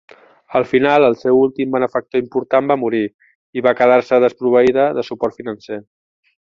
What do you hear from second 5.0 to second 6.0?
de suport financer.